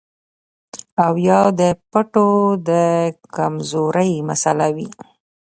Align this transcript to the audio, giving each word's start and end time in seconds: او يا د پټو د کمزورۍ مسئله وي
او 1.05 1.13
يا 1.27 1.41
د 1.59 1.61
پټو 1.91 2.29
د 2.67 2.69
کمزورۍ 3.35 4.11
مسئله 4.29 4.67
وي 4.75 4.87